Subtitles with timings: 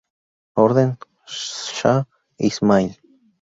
[0.55, 0.97] Orden
[1.27, 2.01] Shah
[2.39, 2.89] Ismail